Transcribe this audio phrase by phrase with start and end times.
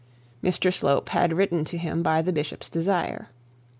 [0.43, 3.29] Mr Slope had written to him by the bishop's desire.